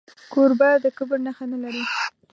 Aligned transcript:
کوربه 0.31 0.69
د 0.83 0.85
کبر 0.97 1.19
نښه 1.25 1.45
نه 1.51 1.57
لري. 1.63 1.83